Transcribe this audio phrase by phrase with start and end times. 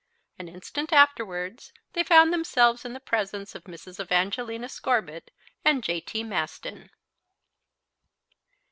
[0.39, 3.99] An instant afterwards they found themselves in the presence of Mrs.
[3.99, 5.29] Evangelina Scorbitt
[5.63, 5.99] and J.
[6.01, 6.23] T.
[6.23, 6.89] Maston.